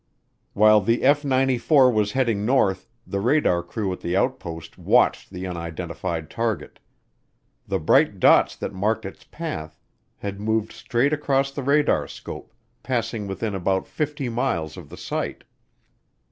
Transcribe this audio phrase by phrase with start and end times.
[0.53, 5.45] While the F 94 was heading north, the radar crew at the outpost watched the
[5.45, 6.79] unidentified target.
[7.67, 9.79] The bright dots that marked its path
[10.17, 12.51] had moved straight across the radarscope,
[12.81, 15.43] passing within about 50 miles of the site.